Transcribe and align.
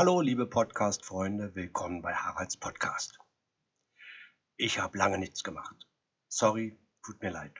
Hallo, 0.00 0.20
liebe 0.20 0.46
Podcast-Freunde, 0.46 1.56
willkommen 1.56 2.02
bei 2.02 2.14
Haralds 2.14 2.56
Podcast. 2.56 3.18
Ich 4.56 4.78
habe 4.78 4.96
lange 4.96 5.18
nichts 5.18 5.42
gemacht. 5.42 5.74
Sorry, 6.28 6.78
tut 7.02 7.20
mir 7.20 7.32
leid. 7.32 7.58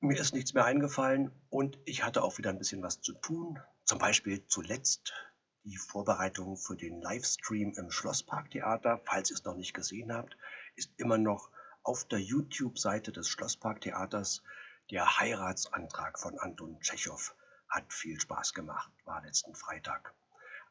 Mir 0.00 0.18
ist 0.18 0.34
nichts 0.34 0.52
mehr 0.52 0.64
eingefallen 0.64 1.30
und 1.48 1.78
ich 1.84 2.02
hatte 2.02 2.24
auch 2.24 2.38
wieder 2.38 2.50
ein 2.50 2.58
bisschen 2.58 2.82
was 2.82 3.02
zu 3.02 3.12
tun. 3.12 3.60
Zum 3.84 4.00
Beispiel 4.00 4.48
zuletzt 4.48 5.14
die 5.62 5.76
Vorbereitung 5.76 6.56
für 6.56 6.76
den 6.76 7.00
Livestream 7.00 7.74
im 7.76 7.92
Schlossparktheater. 7.92 9.00
Falls 9.04 9.30
ihr 9.30 9.36
es 9.36 9.44
noch 9.44 9.54
nicht 9.54 9.74
gesehen 9.74 10.12
habt, 10.12 10.36
ist 10.74 10.90
immer 10.96 11.18
noch 11.18 11.52
auf 11.84 12.04
der 12.08 12.18
YouTube-Seite 12.18 13.12
des 13.12 13.28
Schlossparktheaters 13.28 14.42
der 14.90 15.20
Heiratsantrag 15.20 16.18
von 16.18 16.36
Anton 16.40 16.80
Tschechow. 16.80 17.32
Hat 17.68 17.92
viel 17.92 18.18
Spaß 18.18 18.54
gemacht, 18.54 18.90
war 19.04 19.22
letzten 19.22 19.54
Freitag. 19.54 20.12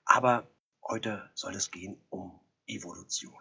Aber 0.05 0.47
heute 0.87 1.29
soll 1.33 1.55
es 1.55 1.71
gehen 1.71 1.99
um 2.09 2.39
Evolution. 2.67 3.39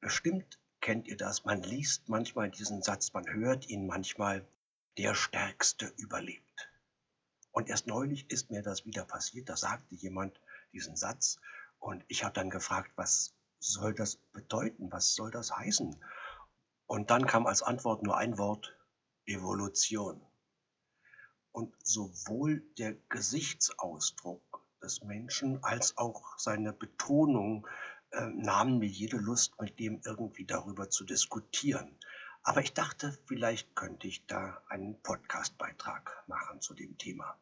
Bestimmt 0.00 0.58
kennt 0.80 1.08
ihr 1.08 1.16
das, 1.16 1.44
man 1.44 1.62
liest 1.62 2.08
manchmal 2.08 2.50
diesen 2.50 2.82
Satz, 2.82 3.12
man 3.12 3.26
hört 3.28 3.68
ihn 3.68 3.86
manchmal, 3.86 4.46
der 4.96 5.14
Stärkste 5.14 5.86
überlebt. 5.96 6.70
Und 7.52 7.68
erst 7.68 7.86
neulich 7.86 8.30
ist 8.30 8.50
mir 8.50 8.62
das 8.62 8.84
wieder 8.84 9.04
passiert, 9.04 9.48
da 9.48 9.56
sagte 9.56 9.94
jemand 9.94 10.40
diesen 10.72 10.96
Satz 10.96 11.38
und 11.78 12.04
ich 12.08 12.24
habe 12.24 12.34
dann 12.34 12.50
gefragt, 12.50 12.92
was 12.96 13.34
soll 13.60 13.94
das 13.94 14.16
bedeuten, 14.32 14.90
was 14.90 15.14
soll 15.14 15.30
das 15.30 15.56
heißen? 15.56 16.02
Und 16.86 17.10
dann 17.10 17.26
kam 17.26 17.46
als 17.46 17.62
Antwort 17.62 18.02
nur 18.02 18.16
ein 18.16 18.38
Wort, 18.38 18.76
Evolution. 19.26 20.20
Und 21.52 21.74
sowohl 21.84 22.60
der 22.78 22.94
Gesichtsausdruck 23.08 24.47
des 24.88 25.02
Menschen 25.02 25.62
als 25.62 25.98
auch 25.98 26.38
seine 26.38 26.72
Betonung 26.72 27.66
äh, 28.10 28.24
nahmen 28.28 28.78
mir 28.78 28.88
jede 28.88 29.18
Lust, 29.18 29.60
mit 29.60 29.78
dem 29.78 30.00
irgendwie 30.02 30.46
darüber 30.46 30.88
zu 30.88 31.04
diskutieren. 31.04 31.94
Aber 32.42 32.62
ich 32.62 32.72
dachte, 32.72 33.12
vielleicht 33.26 33.76
könnte 33.76 34.08
ich 34.08 34.24
da 34.26 34.62
einen 34.70 34.98
Podcastbeitrag 35.02 36.24
machen 36.26 36.62
zu 36.62 36.72
dem 36.72 36.96
Thema. 36.96 37.38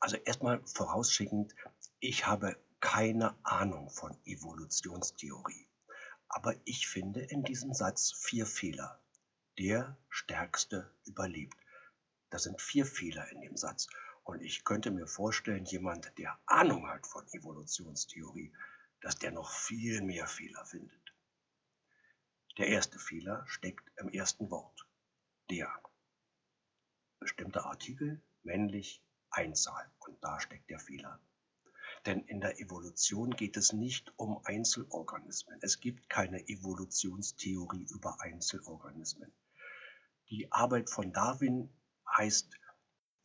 Also 0.00 0.16
erstmal 0.16 0.60
vorausschickend, 0.66 1.54
ich 2.00 2.26
habe 2.26 2.56
keine 2.80 3.36
Ahnung 3.44 3.88
von 3.88 4.16
Evolutionstheorie. 4.24 5.68
Aber 6.28 6.56
ich 6.64 6.88
finde 6.88 7.20
in 7.20 7.44
diesem 7.44 7.72
Satz 7.72 8.12
vier 8.12 8.46
Fehler. 8.46 9.00
Der 9.58 9.96
Stärkste 10.08 10.92
überlebt. 11.04 11.56
Das 12.30 12.42
sind 12.42 12.60
vier 12.60 12.84
Fehler 12.84 13.30
in 13.30 13.42
dem 13.42 13.56
Satz. 13.56 13.86
Und 14.28 14.42
ich 14.42 14.62
könnte 14.62 14.90
mir 14.90 15.06
vorstellen, 15.06 15.64
jemand, 15.64 16.12
der 16.18 16.38
Ahnung 16.44 16.86
hat 16.86 17.06
von 17.06 17.26
Evolutionstheorie, 17.32 18.52
dass 19.00 19.16
der 19.16 19.30
noch 19.30 19.50
viel 19.50 20.02
mehr 20.02 20.26
Fehler 20.26 20.66
findet. 20.66 21.14
Der 22.58 22.66
erste 22.66 22.98
Fehler 22.98 23.46
steckt 23.46 23.90
im 23.96 24.10
ersten 24.10 24.50
Wort. 24.50 24.86
Der. 25.48 25.72
Bestimmter 27.18 27.64
Artikel, 27.64 28.20
männlich, 28.42 29.02
Einzahl. 29.30 29.90
Und 30.00 30.22
da 30.22 30.38
steckt 30.40 30.68
der 30.68 30.78
Fehler. 30.78 31.18
Denn 32.04 32.20
in 32.24 32.42
der 32.42 32.60
Evolution 32.60 33.30
geht 33.30 33.56
es 33.56 33.72
nicht 33.72 34.12
um 34.18 34.44
Einzelorganismen. 34.44 35.58
Es 35.62 35.80
gibt 35.80 36.10
keine 36.10 36.46
Evolutionstheorie 36.46 37.86
über 37.88 38.20
Einzelorganismen. 38.20 39.32
Die 40.28 40.52
Arbeit 40.52 40.90
von 40.90 41.14
Darwin 41.14 41.72
heißt 42.14 42.58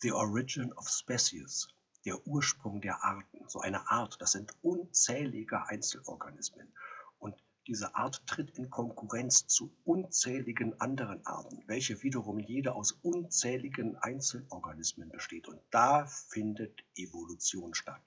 The 0.03 0.11
Origin 0.11 0.73
of 0.73 0.89
Species, 0.89 1.69
der 2.03 2.27
Ursprung 2.27 2.81
der 2.81 3.01
Arten. 3.05 3.47
So 3.47 3.61
eine 3.61 3.89
Art, 3.89 4.21
das 4.21 4.33
sind 4.33 4.51
unzählige 4.61 5.65
Einzelorganismen. 5.69 6.73
Und 7.19 7.35
diese 7.67 7.95
Art 7.95 8.27
tritt 8.27 8.49
in 8.57 8.69
Konkurrenz 8.69 9.47
zu 9.47 9.73
unzähligen 9.85 10.77
anderen 10.81 11.25
Arten, 11.25 11.63
welche 11.67 12.03
wiederum 12.03 12.38
jede 12.38 12.75
aus 12.75 12.91
unzähligen 12.91 13.95
Einzelorganismen 13.95 15.07
besteht. 15.07 15.47
Und 15.47 15.61
da 15.72 16.05
findet 16.05 16.83
Evolution 16.97 17.73
statt. 17.73 18.03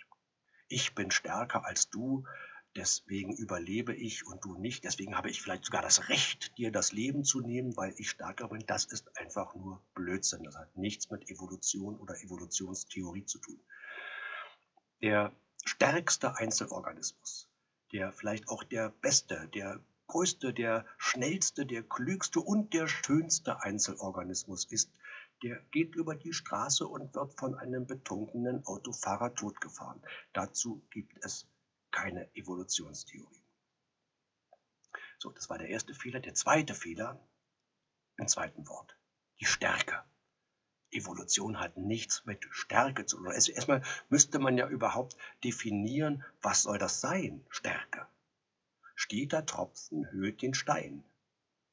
Ich 0.69 0.95
bin 0.95 1.11
stärker 1.11 1.65
als 1.65 1.89
du, 1.89 2.27
deswegen 2.77 3.35
überlebe 3.35 3.95
ich 3.95 4.27
und 4.27 4.45
du 4.45 4.55
nicht, 4.55 4.85
deswegen 4.85 5.17
habe 5.17 5.31
ich 5.31 5.41
vielleicht 5.41 5.65
sogar 5.65 5.83
das 5.83 6.09
Recht, 6.09 6.57
dir 6.59 6.71
das 6.71 6.93
Leben 6.93 7.25
zu 7.25 7.41
nehmen, 7.41 7.77
weil 7.77 7.95
ich 7.97 8.11
stärker 8.11 8.49
bin, 8.49 8.65
das 8.67 8.85
ist 8.85 9.17
einfach 9.19 9.55
nur 9.55 9.83
Blödsinn. 9.95 10.45
Das 10.45 10.57
hat 10.57 10.77
nichts 10.77 11.11
mit 11.11 11.29
Evolution 11.31 11.99
oder 11.99 12.15
Evolutionstheorie 12.23 13.25
zu 13.25 13.39
tun. 13.39 13.59
Der 15.03 15.33
stärkste 15.65 16.37
Einzelorganismus, 16.37 17.49
der 17.93 18.13
vielleicht 18.13 18.49
auch 18.49 18.63
der 18.63 18.91
beste, 18.91 19.49
der 19.55 19.81
größte, 20.07 20.53
der 20.53 20.87
schnellste, 20.99 21.67
der 21.67 21.83
klügste 21.83 22.41
und 22.41 22.75
der 22.75 22.87
schönste 22.87 23.63
Einzelorganismus 23.63 24.65
ist, 24.67 24.91
der 25.43 25.61
geht 25.71 25.95
über 25.95 26.15
die 26.15 26.33
Straße 26.33 26.87
und 26.87 27.15
wird 27.15 27.35
von 27.35 27.57
einem 27.57 27.87
betrunkenen 27.87 28.65
Autofahrer 28.67 29.35
totgefahren. 29.35 30.03
Dazu 30.33 30.83
gibt 30.91 31.23
es 31.25 31.47
keine 31.97 32.29
Evolutionstheorie. 32.35 33.43
So, 35.19 35.31
das 35.31 35.49
war 35.49 35.57
der 35.57 35.71
erste 35.71 35.95
Fehler. 35.95 36.21
Der 36.21 36.35
zweite 36.35 36.75
Fehler 36.75 37.19
im 38.19 38.29
zweiten 38.29 38.69
Wort, 38.69 38.99
die 39.41 39.47
Stärke. 39.47 40.05
Evolution 40.91 41.59
hat 41.59 41.79
nichts 41.79 42.27
mit 42.27 42.47
Stärke 42.51 43.07
zu 43.07 43.17
tun. 43.17 43.33
Erstmal 43.33 43.83
müsste 44.11 44.39
man 44.39 44.59
ja 44.59 44.69
überhaupt 44.69 45.17
definieren, 45.43 46.23
was 46.43 46.65
soll 46.65 46.79
das 46.79 47.01
sein, 47.01 47.43
Stärke. 47.49 48.07
Steht 48.95 49.33
der 49.33 49.47
Tropfen, 49.47 50.11
höht 50.11 50.43
den 50.43 50.53
Stein. 50.53 51.03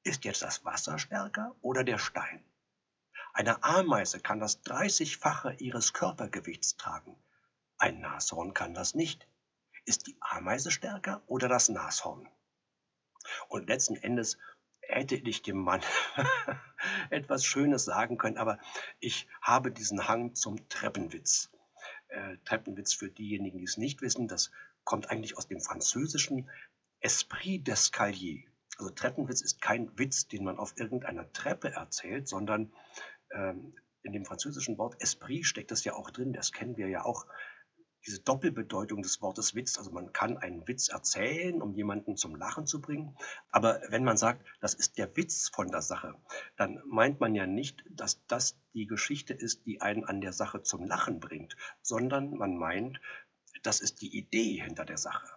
Ist 0.03 0.23
jetzt 0.23 0.41
das 0.41 0.63
Wasser 0.63 0.99
stärker 0.99 1.53
oder 1.61 1.83
der 1.83 1.97
Stein? 1.97 2.45
Eine 3.33 3.61
Ameise 3.61 4.21
kann 4.21 4.39
das 4.39 4.63
30-fache 4.63 5.59
ihres 5.59 5.91
Körpergewichts 5.91 6.77
tragen. 6.77 7.13
Ein 7.77 7.99
Nashorn 7.99 8.53
kann 8.53 8.73
das 8.73 8.95
nicht. 8.95 9.27
Ist 9.85 10.07
die 10.07 10.17
Ameise 10.21 10.71
stärker 10.71 11.21
oder 11.27 11.47
das 11.47 11.69
Nashorn? 11.69 12.27
Und 13.49 13.67
letzten 13.67 13.95
Endes 13.95 14.37
hätte 14.81 15.15
ich 15.15 15.41
dem 15.41 15.57
Mann 15.57 15.81
etwas 17.09 17.45
Schönes 17.45 17.85
sagen 17.85 18.17
können, 18.17 18.37
aber 18.37 18.59
ich 18.99 19.27
habe 19.41 19.71
diesen 19.71 20.07
Hang 20.07 20.35
zum 20.35 20.67
Treppenwitz. 20.69 21.49
Äh, 22.07 22.37
Treppenwitz 22.45 22.93
für 22.93 23.09
diejenigen, 23.09 23.57
die 23.57 23.63
es 23.63 23.77
nicht 23.77 24.01
wissen, 24.01 24.27
das 24.27 24.51
kommt 24.83 25.09
eigentlich 25.09 25.37
aus 25.37 25.47
dem 25.47 25.61
französischen 25.61 26.49
Esprit 26.99 27.67
d'escalier. 27.67 28.45
Also 28.77 28.91
Treppenwitz 28.91 29.41
ist 29.41 29.61
kein 29.61 29.97
Witz, 29.97 30.27
den 30.27 30.43
man 30.43 30.57
auf 30.57 30.77
irgendeiner 30.77 31.31
Treppe 31.31 31.71
erzählt, 31.71 32.27
sondern 32.27 32.73
ähm, 33.31 33.75
in 34.01 34.13
dem 34.13 34.25
französischen 34.25 34.77
Wort 34.77 35.01
Esprit 35.01 35.45
steckt 35.45 35.71
das 35.71 35.83
ja 35.83 35.93
auch 35.93 36.11
drin, 36.11 36.33
das 36.33 36.51
kennen 36.51 36.77
wir 36.77 36.87
ja 36.87 37.05
auch 37.05 37.25
diese 38.05 38.21
Doppelbedeutung 38.21 39.01
des 39.01 39.21
Wortes 39.21 39.55
Witz. 39.55 39.77
Also 39.77 39.91
man 39.91 40.13
kann 40.13 40.37
einen 40.37 40.67
Witz 40.67 40.89
erzählen, 40.89 41.61
um 41.61 41.73
jemanden 41.73 42.17
zum 42.17 42.35
Lachen 42.35 42.65
zu 42.65 42.81
bringen. 42.81 43.17
Aber 43.51 43.81
wenn 43.89 44.03
man 44.03 44.17
sagt, 44.17 44.45
das 44.61 44.73
ist 44.73 44.97
der 44.97 45.15
Witz 45.15 45.49
von 45.49 45.69
der 45.69 45.81
Sache, 45.81 46.15
dann 46.57 46.81
meint 46.85 47.19
man 47.19 47.35
ja 47.35 47.47
nicht, 47.47 47.83
dass 47.89 48.25
das 48.27 48.57
die 48.73 48.87
Geschichte 48.87 49.33
ist, 49.33 49.65
die 49.65 49.81
einen 49.81 50.03
an 50.03 50.21
der 50.21 50.33
Sache 50.33 50.63
zum 50.63 50.85
Lachen 50.85 51.19
bringt, 51.19 51.55
sondern 51.81 52.31
man 52.31 52.57
meint, 52.57 52.99
das 53.61 53.79
ist 53.79 54.01
die 54.01 54.17
Idee 54.17 54.61
hinter 54.61 54.85
der 54.85 54.97
Sache. 54.97 55.27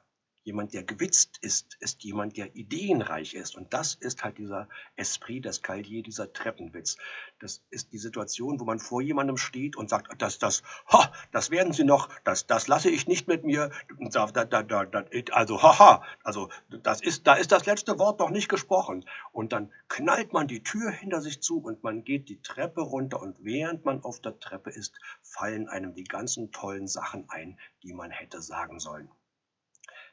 Jemand, 0.47 0.75
der 0.75 0.85
gewitzt 0.85 1.39
ist, 1.41 1.77
ist 1.81 2.05
jemand, 2.05 2.37
der 2.37 2.55
ideenreich 2.55 3.35
ist. 3.35 3.57
Und 3.57 3.75
das 3.75 3.97
ist 3.97 4.23
halt 4.23 4.39
dieser 4.39 4.69
Esprit 4.95 5.45
das 5.45 5.57
d'Escalier, 5.57 6.05
dieser 6.05 6.33
Treppenwitz. 6.33 6.99
Das 7.41 7.65
ist 7.71 7.93
die 7.93 7.99
Situation, 7.99 8.61
wo 8.61 8.65
man 8.65 8.79
vor 8.79 9.03
jemandem 9.03 9.39
steht 9.39 9.75
und 9.75 9.91
sagt, 9.91 10.23
das, 10.23 10.39
das, 10.39 10.63
ha, 10.93 11.13
das 11.33 11.51
werden 11.51 11.73
Sie 11.73 11.83
noch, 11.83 12.09
das, 12.23 12.47
das 12.47 12.69
lasse 12.69 12.91
ich 12.91 13.09
nicht 13.09 13.27
mit 13.27 13.43
mir. 13.43 13.73
Also, 15.33 15.63
haha, 15.63 16.05
also, 16.23 16.49
das 16.69 17.01
ist, 17.01 17.27
da 17.27 17.35
ist 17.35 17.51
das 17.51 17.67
letzte 17.67 17.99
Wort 17.99 18.21
noch 18.21 18.31
nicht 18.31 18.49
gesprochen. 18.49 19.05
Und 19.33 19.53
dann 19.53 19.73
knallt 19.89 20.33
man 20.33 20.47
die 20.47 20.63
Tür 20.63 20.93
hinter 20.93 21.21
sich 21.21 21.43
zu 21.43 21.59
und 21.59 21.83
man 21.83 22.05
geht 22.05 22.29
die 22.29 22.41
Treppe 22.41 22.83
runter 22.83 23.21
und 23.21 23.37
während 23.41 23.85
man 23.85 24.05
auf 24.05 24.21
der 24.21 24.39
Treppe 24.39 24.71
ist, 24.71 24.97
fallen 25.23 25.69
einem 25.69 25.95
die 25.95 26.05
ganzen 26.05 26.53
tollen 26.53 26.87
Sachen 26.87 27.29
ein, 27.31 27.59
die 27.83 27.93
man 27.93 28.13
hätte 28.13 28.41
sagen 28.41 28.79
sollen. 28.79 29.11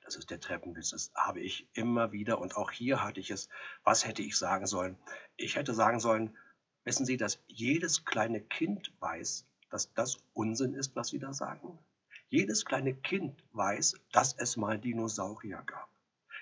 Das 0.06 0.16
ist 0.16 0.30
der 0.30 0.40
Treppenwitz. 0.40 0.90
Das 0.90 1.12
habe 1.16 1.40
ich 1.40 1.68
immer 1.74 2.12
wieder. 2.12 2.40
Und 2.40 2.58
auch 2.58 2.72
hier 2.72 3.04
hatte 3.04 3.20
ich 3.20 3.32
es. 3.32 3.50
Was 3.84 4.06
hätte 4.06 4.22
ich 4.22 4.38
sagen 4.38 4.68
sollen? 4.68 4.98
Ich 5.38 5.56
hätte 5.56 5.74
sagen 5.74 6.00
sollen, 6.00 6.38
wissen 6.84 7.06
Sie, 7.06 7.18
dass 7.18 7.40
jedes 7.48 8.06
kleine 8.06 8.42
Kind 8.42 8.94
weiß, 9.00 9.46
dass 9.70 9.94
das 9.94 10.18
Unsinn 10.34 10.74
ist, 10.74 10.96
was 10.96 11.10
Sie 11.10 11.20
da 11.20 11.34
sagen? 11.34 11.80
Jedes 12.30 12.66
kleine 12.66 12.96
Kind 12.96 13.44
weiß, 13.54 13.96
dass 14.12 14.34
es 14.34 14.58
mal 14.58 14.80
Dinosaurier 14.80 15.64
gab. 15.66 15.90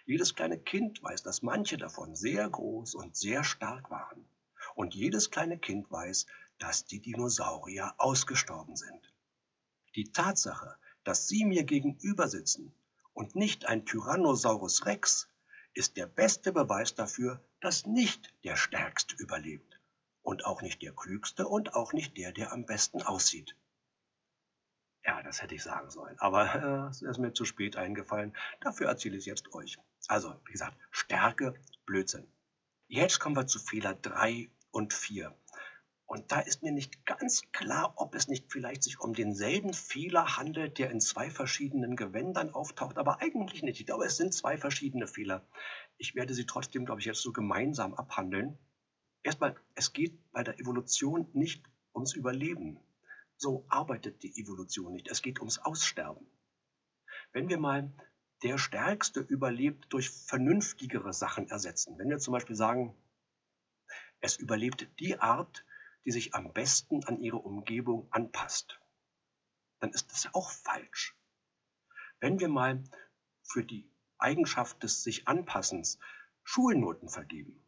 Jedes 0.06 0.36
kleine 0.36 0.58
Kind 0.58 1.04
weiß, 1.04 1.22
dass 1.24 1.42
manche 1.42 1.78
davon 1.78 2.16
sehr 2.16 2.50
groß 2.50 2.96
und 2.96 3.16
sehr 3.16 3.44
stark 3.44 3.92
waren. 3.92 4.26
Und 4.74 4.96
jedes 4.96 5.32
kleine 5.32 5.58
Kind 5.58 5.92
weiß, 5.92 6.26
dass 6.58 6.86
die 6.86 7.00
Dinosaurier 7.00 7.94
ausgestorben 7.98 8.76
sind. 8.76 9.14
Die 9.96 10.12
Tatsache, 10.12 10.78
Dass 11.04 11.28
Sie 11.28 11.46
mir 11.46 11.64
gegenüber 11.64 12.28
sitzen 12.28 12.72
und 13.14 13.36
nicht 13.36 13.66
ein 13.66 13.86
Tyrannosaurus 13.86 14.86
Rex, 14.86 15.28
ist 15.74 15.98
der 15.98 16.06
beste 16.06 16.52
Beweis 16.52 16.96
dafür, 16.96 17.44
dass 17.60 17.86
nicht 17.86 18.34
der 18.44 18.56
Stärkste 18.56 19.16
überlebt 19.16 19.80
und 20.22 20.46
auch 20.46 20.62
nicht 20.62 20.82
der 20.82 20.94
Klügste 20.94 21.48
und 21.48 21.74
auch 21.76 21.94
nicht 21.94 22.18
der, 22.18 22.32
der 22.32 22.52
am 22.52 22.66
besten 22.66 23.02
aussieht. 23.02 23.56
Ja, 25.04 25.24
das 25.24 25.42
hätte 25.42 25.56
ich 25.56 25.64
sagen 25.64 25.90
sollen, 25.90 26.20
aber 26.20 26.56
äh, 26.56 26.90
es 26.90 27.02
ist 27.02 27.18
mir 27.18 27.34
zu 27.34 27.46
spät 27.46 27.76
eingefallen. 27.76 28.36
Dafür 28.60 28.88
erzähle 28.88 29.16
ich 29.16 29.22
es 29.22 29.26
jetzt 29.26 29.54
euch. 29.54 29.80
Also, 30.08 30.40
wie 30.46 30.52
gesagt, 30.52 30.78
Stärke, 30.92 31.56
Blödsinn. 31.86 32.32
Jetzt 32.88 33.20
kommen 33.20 33.36
wir 33.36 33.48
zu 33.48 33.58
Fehler 33.58 33.96
3 33.96 34.52
und 34.70 34.94
4. 34.94 35.36
Und 36.12 36.30
da 36.34 36.42
ist 36.42 36.62
mir 36.62 36.74
nicht 36.74 37.06
ganz 37.06 37.50
klar, 37.54 37.94
ob 37.96 38.16
es 38.16 38.28
nicht 38.28 38.52
vielleicht 38.52 38.84
sich 38.84 39.00
um 39.00 39.14
denselben 39.14 39.74
Fehler 39.74 40.36
handelt, 40.36 40.78
der 40.78 40.92
in 40.92 41.00
zwei 41.00 41.30
verschiedenen 41.30 41.96
Gewändern 41.96 42.50
auftaucht, 42.50 42.98
aber 42.98 43.22
eigentlich 43.22 43.64
nicht. 43.64 43.80
Ich 43.80 43.86
glaube, 43.86 44.04
es 44.04 44.18
sind 44.18 44.34
zwei 44.34 44.58
verschiedene 44.58 45.08
Fehler. 45.08 45.48
Ich 45.98 46.14
werde 46.14 46.34
sie 46.34 46.46
trotzdem, 46.46 46.84
glaube 46.84 47.00
ich, 47.00 47.06
jetzt 47.06 47.22
so 47.22 47.32
gemeinsam 47.32 47.94
abhandeln. 47.94 48.58
Erstmal, 49.24 49.56
es 49.74 49.94
geht 49.94 50.20
bei 50.34 50.44
der 50.44 50.60
Evolution 50.60 51.30
nicht 51.32 51.64
ums 51.96 52.12
Überleben. 52.12 52.82
So 53.38 53.64
arbeitet 53.70 54.22
die 54.22 54.38
Evolution 54.38 54.92
nicht. 54.92 55.08
Es 55.10 55.22
geht 55.22 55.40
ums 55.40 55.60
Aussterben. 55.60 56.28
Wenn 57.32 57.48
wir 57.48 57.58
mal 57.58 57.90
der 58.44 58.58
Stärkste 58.58 59.22
überlebt 59.22 59.86
durch 59.94 60.10
vernünftigere 60.10 61.14
Sachen 61.14 61.48
ersetzen, 61.48 61.98
wenn 61.98 62.10
wir 62.10 62.20
zum 62.20 62.34
Beispiel 62.34 62.58
sagen, 62.58 62.98
es 64.20 64.36
überlebt 64.36 64.90
die 65.00 65.18
Art, 65.18 65.64
die 66.06 66.12
sich 66.12 66.34
am 66.34 66.52
besten 66.54 67.04
an 67.06 67.20
ihre 67.20 67.38
Umgebung 67.38 68.08
anpasst, 68.12 68.80
dann 69.80 69.92
ist 69.92 70.12
das 70.12 70.34
auch 70.34 70.52
falsch. 70.52 71.16
Wenn 72.20 72.40
wir 72.40 72.50
mal 72.50 72.84
für 73.44 73.64
die 73.64 73.90
Eigenschaft 74.18 74.84
des 74.84 75.04
sich 75.04 75.28
Anpassens 75.28 76.00
Schulnoten 76.44 77.10
vergeben, 77.10 77.64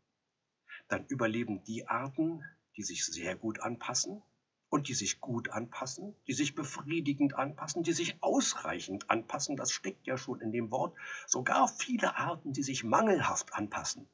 dann 0.87 1.05
überleben 1.07 1.63
die 1.63 1.87
Arten, 1.87 2.43
die 2.75 2.83
sich 2.83 3.05
sehr 3.05 3.35
gut 3.35 3.59
anpassen 3.59 4.21
und 4.69 4.87
die 4.87 4.93
sich 4.93 5.21
gut 5.21 5.49
anpassen, 5.49 6.15
die 6.27 6.33
sich 6.33 6.55
befriedigend 6.55 7.35
anpassen, 7.35 7.83
die 7.83 7.93
sich 7.93 8.21
ausreichend 8.21 9.09
anpassen, 9.09 9.55
das 9.55 9.71
steckt 9.71 10.07
ja 10.07 10.17
schon 10.17 10.41
in 10.41 10.51
dem 10.51 10.71
Wort, 10.71 10.95
sogar 11.27 11.67
viele 11.67 12.15
Arten, 12.17 12.53
die 12.53 12.63
sich 12.63 12.83
mangelhaft 12.83 13.53
anpassen, 13.53 14.07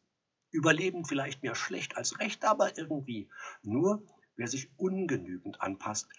überleben 0.51 1.05
vielleicht 1.05 1.43
mehr 1.43 1.55
schlecht 1.55 1.97
als 1.97 2.19
recht, 2.19 2.45
aber 2.45 2.77
irgendwie. 2.77 3.29
Nur 3.61 4.03
wer 4.35 4.47
sich 4.47 4.69
ungenügend 4.77 5.61
anpasst, 5.61 6.09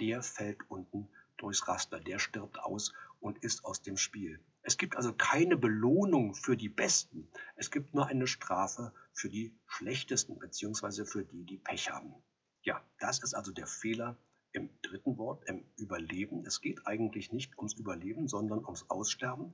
der 0.00 0.22
fällt 0.22 0.58
unten 0.68 1.08
durchs 1.36 1.66
Raster, 1.68 2.00
der 2.00 2.18
stirbt 2.18 2.58
aus 2.58 2.92
und 3.20 3.38
ist 3.38 3.64
aus 3.64 3.82
dem 3.82 3.96
Spiel. 3.96 4.40
Es 4.62 4.76
gibt 4.76 4.96
also 4.96 5.12
keine 5.14 5.56
Belohnung 5.56 6.34
für 6.34 6.56
die 6.56 6.68
Besten. 6.68 7.28
Es 7.56 7.70
gibt 7.70 7.94
nur 7.94 8.06
eine 8.06 8.26
Strafe 8.26 8.92
für 9.12 9.28
die 9.28 9.54
Schlechtesten, 9.66 10.38
beziehungsweise 10.38 11.06
für 11.06 11.24
die, 11.24 11.44
die 11.44 11.58
Pech 11.58 11.90
haben. 11.90 12.14
Ja, 12.62 12.84
das 12.98 13.22
ist 13.22 13.34
also 13.34 13.52
der 13.52 13.66
Fehler 13.66 14.16
im 14.52 14.70
dritten 14.82 15.18
Wort, 15.18 15.44
im 15.46 15.64
Überleben. 15.76 16.44
Es 16.46 16.60
geht 16.60 16.86
eigentlich 16.86 17.32
nicht 17.32 17.56
ums 17.58 17.74
Überleben, 17.74 18.28
sondern 18.28 18.64
ums 18.64 18.88
Aussterben. 18.88 19.52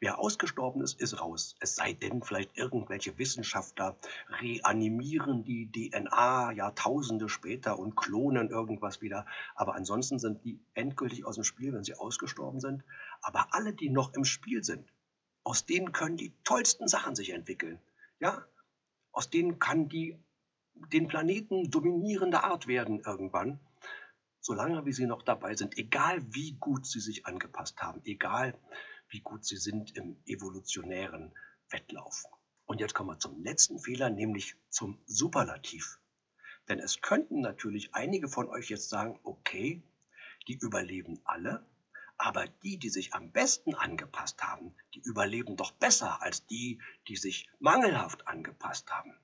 Wer 0.00 0.18
ausgestorben 0.18 0.80
ist, 0.82 1.00
ist 1.00 1.20
raus. 1.20 1.56
Es 1.60 1.74
sei 1.74 1.92
denn, 1.92 2.22
vielleicht 2.22 2.56
irgendwelche 2.56 3.18
Wissenschaftler 3.18 3.96
reanimieren 4.40 5.44
die 5.44 5.70
DNA 5.70 6.52
Jahrtausende 6.52 7.28
später 7.28 7.78
und 7.78 7.96
klonen 7.96 8.50
irgendwas 8.50 9.02
wieder. 9.02 9.26
Aber 9.56 9.74
ansonsten 9.74 10.18
sind 10.18 10.44
die 10.44 10.60
endgültig 10.74 11.24
aus 11.24 11.34
dem 11.34 11.44
Spiel, 11.44 11.72
wenn 11.72 11.84
sie 11.84 11.94
ausgestorben 11.94 12.60
sind. 12.60 12.84
Aber 13.22 13.54
alle, 13.54 13.72
die 13.72 13.90
noch 13.90 14.14
im 14.14 14.24
Spiel 14.24 14.62
sind, 14.62 14.92
aus 15.42 15.66
denen 15.66 15.92
können 15.92 16.16
die 16.16 16.32
tollsten 16.44 16.86
Sachen 16.86 17.16
sich 17.16 17.30
entwickeln. 17.30 17.80
Ja, 18.20 18.44
aus 19.12 19.30
denen 19.30 19.58
kann 19.58 19.88
die 19.88 20.16
den 20.92 21.08
Planeten 21.08 21.70
dominierende 21.70 22.44
Art 22.44 22.68
werden 22.68 23.00
irgendwann 23.00 23.58
solange 24.48 24.86
wie 24.86 24.94
sie 24.94 25.04
noch 25.04 25.22
dabei 25.22 25.54
sind, 25.54 25.76
egal 25.76 26.22
wie 26.32 26.52
gut 26.52 26.86
sie 26.86 27.00
sich 27.00 27.26
angepasst 27.26 27.82
haben, 27.82 28.00
egal 28.06 28.58
wie 29.10 29.20
gut 29.20 29.44
sie 29.44 29.58
sind 29.58 29.94
im 29.94 30.16
evolutionären 30.24 31.34
Wettlauf. 31.68 32.24
Und 32.64 32.80
jetzt 32.80 32.94
kommen 32.94 33.10
wir 33.10 33.18
zum 33.18 33.42
letzten 33.42 33.78
Fehler, 33.78 34.08
nämlich 34.08 34.56
zum 34.70 35.02
Superlativ. 35.04 36.00
Denn 36.66 36.78
es 36.78 37.02
könnten 37.02 37.42
natürlich 37.42 37.94
einige 37.94 38.26
von 38.26 38.48
euch 38.48 38.70
jetzt 38.70 38.88
sagen, 38.88 39.20
okay, 39.22 39.82
die 40.46 40.54
überleben 40.54 41.20
alle, 41.24 41.66
aber 42.16 42.48
die, 42.48 42.78
die 42.78 42.88
sich 42.88 43.12
am 43.12 43.30
besten 43.32 43.74
angepasst 43.74 44.42
haben, 44.42 44.74
die 44.94 45.00
überleben 45.00 45.56
doch 45.56 45.72
besser 45.72 46.22
als 46.22 46.46
die, 46.46 46.80
die 47.06 47.16
sich 47.16 47.50
mangelhaft 47.58 48.26
angepasst 48.26 48.90
haben. 48.90 49.14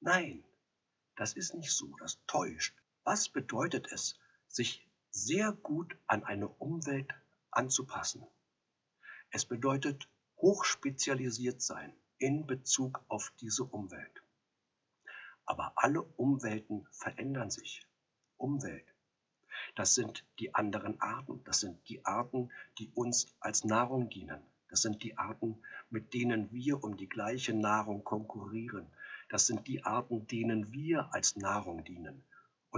Nein, 0.00 0.44
das 1.14 1.34
ist 1.34 1.54
nicht 1.54 1.70
so, 1.70 1.94
das 2.00 2.18
täuscht. 2.26 2.74
Was 3.10 3.30
bedeutet 3.30 3.90
es, 3.90 4.18
sich 4.48 4.86
sehr 5.08 5.52
gut 5.52 5.96
an 6.06 6.24
eine 6.24 6.46
Umwelt 6.46 7.14
anzupassen? 7.50 8.22
Es 9.30 9.46
bedeutet 9.46 10.10
hochspezialisiert 10.36 11.62
sein 11.62 11.94
in 12.18 12.46
Bezug 12.46 13.02
auf 13.08 13.32
diese 13.40 13.64
Umwelt. 13.64 14.22
Aber 15.46 15.72
alle 15.76 16.02
Umwelten 16.02 16.86
verändern 16.90 17.50
sich. 17.50 17.80
Umwelt. 18.36 18.84
Das 19.74 19.94
sind 19.94 20.26
die 20.38 20.54
anderen 20.54 21.00
Arten. 21.00 21.42
Das 21.44 21.60
sind 21.60 21.88
die 21.88 22.04
Arten, 22.04 22.52
die 22.78 22.90
uns 22.90 23.34
als 23.40 23.64
Nahrung 23.64 24.10
dienen. 24.10 24.42
Das 24.68 24.82
sind 24.82 25.02
die 25.02 25.16
Arten, 25.16 25.62
mit 25.88 26.12
denen 26.12 26.52
wir 26.52 26.84
um 26.84 26.98
die 26.98 27.08
gleiche 27.08 27.54
Nahrung 27.54 28.04
konkurrieren. 28.04 28.86
Das 29.30 29.46
sind 29.46 29.66
die 29.66 29.82
Arten, 29.82 30.26
denen 30.26 30.72
wir 30.72 31.14
als 31.14 31.36
Nahrung 31.36 31.84
dienen. 31.84 32.22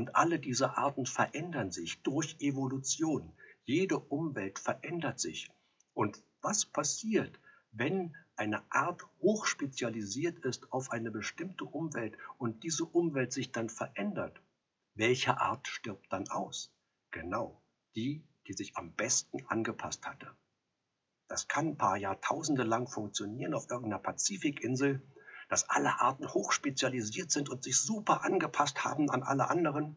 Und 0.00 0.16
alle 0.16 0.38
diese 0.38 0.78
Arten 0.78 1.04
verändern 1.04 1.72
sich 1.72 2.00
durch 2.00 2.36
Evolution. 2.40 3.34
Jede 3.66 3.98
Umwelt 3.98 4.58
verändert 4.58 5.20
sich. 5.20 5.50
Und 5.92 6.24
was 6.40 6.64
passiert, 6.64 7.38
wenn 7.70 8.16
eine 8.34 8.62
Art 8.72 9.02
hochspezialisiert 9.20 10.38
ist 10.38 10.72
auf 10.72 10.90
eine 10.90 11.10
bestimmte 11.10 11.66
Umwelt 11.66 12.16
und 12.38 12.62
diese 12.62 12.86
Umwelt 12.86 13.34
sich 13.34 13.52
dann 13.52 13.68
verändert? 13.68 14.40
Welche 14.94 15.38
Art 15.38 15.68
stirbt 15.68 16.10
dann 16.10 16.26
aus? 16.28 16.72
Genau, 17.10 17.60
die, 17.94 18.26
die 18.46 18.54
sich 18.54 18.78
am 18.78 18.94
besten 18.94 19.44
angepasst 19.48 20.06
hatte. 20.06 20.34
Das 21.28 21.46
kann 21.46 21.66
ein 21.66 21.76
paar 21.76 21.98
Jahrtausende 21.98 22.62
lang 22.62 22.88
funktionieren 22.88 23.52
auf 23.52 23.68
irgendeiner 23.68 24.02
Pazifikinsel, 24.02 25.02
dass 25.50 25.68
alle 25.68 26.00
Arten 26.00 26.26
hochspezialisiert 26.26 27.30
sind 27.30 27.50
und 27.50 27.64
sich 27.64 27.76
super 27.76 28.24
angepasst 28.24 28.84
haben 28.84 29.10
an 29.10 29.22
alle 29.22 29.50
anderen. 29.50 29.96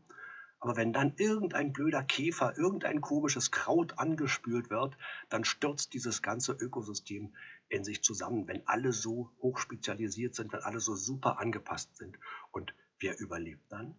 Aber 0.60 0.76
wenn 0.78 0.94
dann 0.94 1.14
irgendein 1.18 1.74
blöder 1.74 2.04
Käfer, 2.04 2.58
irgendein 2.58 3.02
komisches 3.02 3.52
Kraut 3.52 4.00
angespült 4.00 4.70
wird, 4.70 4.98
dann 5.30 5.44
stürzt 5.44 5.94
dieses 5.94 6.22
ganze 6.22 6.54
Ökosystem 6.54 7.36
in 7.70 7.84
sich 7.84 8.04
zusammen, 8.04 8.48
wenn 8.48 8.66
alle 8.68 8.94
so 8.94 9.30
hochspezialisiert 9.42 10.36
sind, 10.36 10.54
wenn 10.54 10.64
alle 10.64 10.80
so 10.80 10.96
super 10.96 11.40
angepasst 11.40 11.98
sind. 11.98 12.18
Und 12.52 12.74
wer 13.00 13.20
überlebt 13.20 13.72
dann? 13.72 13.96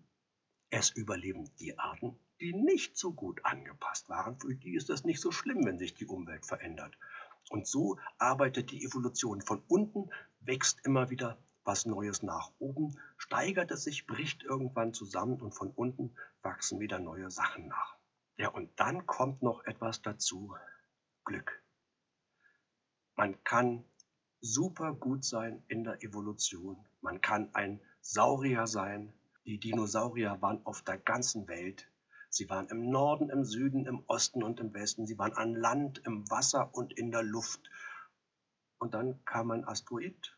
Es 0.70 0.90
überleben 0.90 1.50
die 1.60 1.78
Arten, 1.78 2.18
die 2.40 2.52
nicht 2.52 2.96
so 2.96 3.12
gut 3.12 3.44
angepasst 3.44 4.08
waren. 4.08 4.40
Für 4.40 4.54
die 4.54 4.74
ist 4.74 4.90
es 4.90 5.04
nicht 5.04 5.20
so 5.20 5.30
schlimm, 5.30 5.64
wenn 5.64 5.78
sich 5.78 5.94
die 5.94 6.06
Umwelt 6.06 6.46
verändert. 6.46 6.98
Und 7.50 7.68
so 7.68 7.98
arbeitet 8.18 8.70
die 8.70 8.84
Evolution. 8.84 9.42
Von 9.42 9.62
unten 9.68 10.10
wächst 10.40 10.80
immer 10.84 11.10
wieder 11.10 11.38
was 11.64 11.86
Neues 11.86 12.22
nach 12.22 12.52
oben, 12.58 12.98
steigert 13.16 13.70
es 13.70 13.84
sich, 13.84 14.06
bricht 14.06 14.42
irgendwann 14.42 14.92
zusammen 14.92 15.40
und 15.40 15.54
von 15.54 15.70
unten 15.70 16.14
wachsen 16.42 16.78
wieder 16.78 16.98
neue 16.98 17.30
Sachen 17.30 17.68
nach. 17.68 17.96
Ja, 18.36 18.48
und 18.48 18.78
dann 18.78 19.06
kommt 19.06 19.42
noch 19.42 19.64
etwas 19.64 20.02
dazu, 20.02 20.54
Glück. 21.24 21.62
Man 23.16 23.42
kann 23.44 23.84
super 24.40 24.92
gut 24.92 25.24
sein 25.24 25.62
in 25.68 25.84
der 25.84 26.02
Evolution. 26.02 26.84
Man 27.00 27.20
kann 27.20 27.54
ein 27.54 27.80
Saurier 28.00 28.66
sein. 28.66 29.14
Die 29.46 29.58
Dinosaurier 29.58 30.42
waren 30.42 30.64
auf 30.66 30.82
der 30.82 30.98
ganzen 30.98 31.48
Welt. 31.48 31.88
Sie 32.28 32.50
waren 32.50 32.68
im 32.68 32.90
Norden, 32.90 33.30
im 33.30 33.44
Süden, 33.44 33.86
im 33.86 34.02
Osten 34.06 34.42
und 34.42 34.58
im 34.58 34.74
Westen. 34.74 35.06
Sie 35.06 35.16
waren 35.18 35.32
an 35.34 35.54
Land, 35.54 35.98
im 36.04 36.28
Wasser 36.30 36.74
und 36.74 36.92
in 36.92 37.10
der 37.10 37.22
Luft. 37.22 37.70
Und 38.78 38.92
dann 38.94 39.24
kam 39.24 39.52
ein 39.52 39.66
Asteroid 39.66 40.36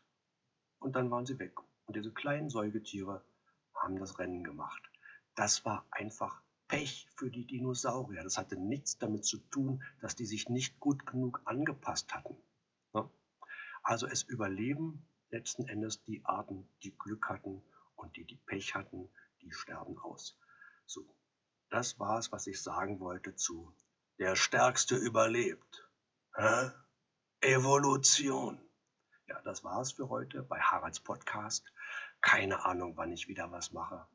und 0.79 0.95
dann 0.95 1.11
waren 1.11 1.25
sie 1.25 1.39
weg. 1.39 1.59
Und 1.85 1.95
diese 1.95 2.11
kleinen 2.11 2.49
Säugetiere 2.49 3.23
haben 3.73 3.99
das 3.99 4.19
Rennen 4.19 4.43
gemacht. 4.43 4.81
Das 5.35 5.65
war 5.65 5.85
einfach 5.91 6.41
Pech 6.67 7.07
für 7.15 7.29
die 7.29 7.45
Dinosaurier. 7.45 8.23
Das 8.23 8.37
hatte 8.37 8.57
nichts 8.57 8.97
damit 8.97 9.25
zu 9.25 9.37
tun, 9.37 9.83
dass 10.01 10.15
die 10.15 10.25
sich 10.25 10.49
nicht 10.49 10.79
gut 10.79 11.05
genug 11.05 11.41
angepasst 11.45 12.13
hatten. 12.13 12.35
Ne? 12.93 13.09
Also 13.83 14.07
es 14.07 14.23
überleben 14.23 15.07
letzten 15.29 15.67
Endes 15.67 16.03
die 16.03 16.25
Arten, 16.25 16.67
die 16.83 16.97
Glück 16.97 17.29
hatten 17.29 17.61
und 17.95 18.15
die, 18.15 18.25
die 18.25 18.35
Pech 18.35 18.75
hatten, 18.75 19.09
die 19.41 19.51
sterben 19.51 19.97
aus. 19.99 20.37
So, 20.85 21.05
das 21.69 21.99
war 21.99 22.19
es, 22.19 22.31
was 22.31 22.47
ich 22.47 22.61
sagen 22.61 22.99
wollte 22.99 23.35
zu 23.35 23.73
Der 24.19 24.35
Stärkste 24.35 24.95
überlebt. 24.95 25.87
Hä? 26.35 26.71
Evolution. 27.41 28.59
Das 29.47 29.63
war's 29.63 29.93
für 29.93 30.09
heute 30.09 30.43
bei 30.43 30.59
Haralds 30.59 30.99
Podcast. 30.99 31.71
Keine 32.19 32.65
Ahnung, 32.65 32.97
wann 32.97 33.13
ich 33.13 33.29
wieder 33.29 33.49
was 33.49 33.71
mache. 33.71 34.05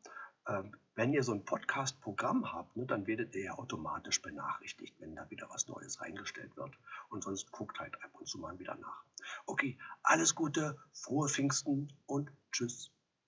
Ähm, 0.47 0.77
wenn 0.95 1.15
ihr 1.15 1.23
so 1.23 1.33
ein 1.33 1.47
Podcast-Programm 1.47 2.53
habt, 2.53 2.77
ne, 2.77 2.85
dann 2.85 3.07
werdet 3.07 3.35
ihr 3.35 3.45
ja 3.45 3.55
automatisch 3.55 4.21
benachrichtigt, 4.21 4.95
wenn 5.01 5.17
da 5.17 5.31
wieder 5.31 5.49
was 5.49 5.69
Neues 5.69 6.03
reingestellt 6.03 6.55
wird. 6.59 6.79
Und 7.09 7.25
sonst 7.25 7.51
guckt 7.51 7.81
halt 7.81 7.95
ab 8.05 8.11
und 8.13 8.29
zu 8.29 8.37
mal 8.37 8.59
wieder 8.59 8.75
nach. 8.75 9.05
Okay, 9.47 9.79
alles 10.03 10.35
Gute, 10.35 10.79
frohe 10.93 11.31
Pfingsten 11.31 11.91
und 12.05 12.31
tschüss. 12.51 12.91